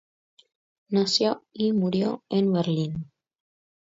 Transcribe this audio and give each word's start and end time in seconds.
Nació 0.89 1.45
y 1.53 1.73
murió 1.73 2.23
en 2.29 2.51
Berlín. 2.51 3.11